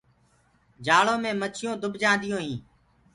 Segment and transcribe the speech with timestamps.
[0.85, 2.61] جآݪو مي مڇيونٚ دُب جآنديو هينٚ۔